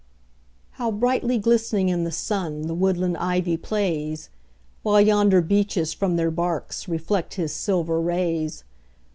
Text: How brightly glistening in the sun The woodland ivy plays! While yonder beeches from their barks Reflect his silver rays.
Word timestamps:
How 0.81 0.89
brightly 0.89 1.37
glistening 1.37 1.89
in 1.89 2.05
the 2.05 2.11
sun 2.11 2.63
The 2.63 2.73
woodland 2.73 3.17
ivy 3.17 3.55
plays! 3.55 4.31
While 4.81 4.99
yonder 4.99 5.41
beeches 5.41 5.93
from 5.93 6.15
their 6.15 6.31
barks 6.31 6.87
Reflect 6.87 7.35
his 7.35 7.53
silver 7.53 8.01
rays. 8.01 8.63